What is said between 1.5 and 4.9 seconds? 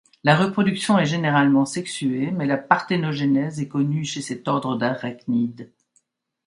sexuée mais la parthénogénèse est connue chez cet ordre